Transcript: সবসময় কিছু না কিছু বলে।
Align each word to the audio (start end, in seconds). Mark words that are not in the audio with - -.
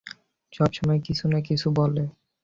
সবসময় 0.53 0.99
কিছু 0.99 1.25
না 1.27 1.39
কিছু 1.41 1.67
বলে। 1.71 2.03